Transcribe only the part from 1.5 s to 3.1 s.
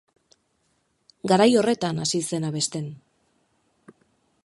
horretan hasi zen abesten.